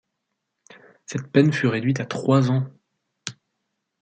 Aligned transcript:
Cette 1.05 1.31
peine 1.31 1.53
fut 1.53 1.67
réduite 1.67 1.99
à 1.99 2.07
trois 2.07 2.49
ans. 2.49 2.65